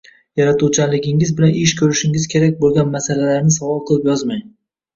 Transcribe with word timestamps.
yaratuvchanligingiz 0.39 1.33
bilan 1.41 1.53
ish 1.65 1.75
ko’rishingiz 1.83 2.27
kerak 2.33 2.59
bo’lgan 2.65 2.91
masalalarni 2.99 3.57
savol 3.61 3.81
qilib 3.93 4.13
yozmang 4.15 4.45